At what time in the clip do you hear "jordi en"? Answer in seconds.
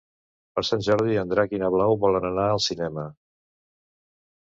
0.85-1.33